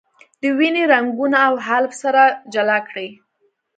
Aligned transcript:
د 0.41 0.43
وینې 0.57 0.83
رګونه 0.91 1.37
او 1.47 1.53
حالب 1.65 1.93
سره 2.01 2.21
جلا 2.53 2.77
کړئ. 2.87 3.09